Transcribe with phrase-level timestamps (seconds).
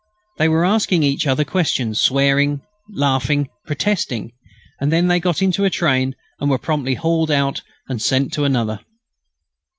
[0.39, 4.31] They were asking each other questions, swearing, laughing, protesting,
[4.79, 8.43] and then they got into a train and were promptly hauled out and sent to
[8.43, 8.79] another.